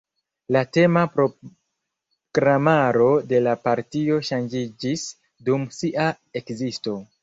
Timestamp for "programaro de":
1.17-3.45